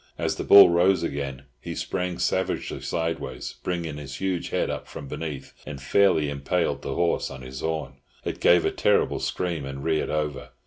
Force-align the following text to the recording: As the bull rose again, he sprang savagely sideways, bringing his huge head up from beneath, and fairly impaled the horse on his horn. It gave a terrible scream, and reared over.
As 0.17 0.35
the 0.37 0.43
bull 0.43 0.71
rose 0.71 1.03
again, 1.03 1.43
he 1.59 1.75
sprang 1.75 2.17
savagely 2.17 2.81
sideways, 2.81 3.53
bringing 3.61 3.97
his 3.97 4.15
huge 4.15 4.49
head 4.49 4.67
up 4.67 4.87
from 4.87 5.07
beneath, 5.07 5.53
and 5.63 5.79
fairly 5.79 6.27
impaled 6.27 6.81
the 6.81 6.95
horse 6.95 7.29
on 7.29 7.43
his 7.43 7.61
horn. 7.61 7.97
It 8.25 8.41
gave 8.41 8.65
a 8.65 8.71
terrible 8.71 9.19
scream, 9.19 9.63
and 9.63 9.83
reared 9.83 10.09
over. 10.09 10.49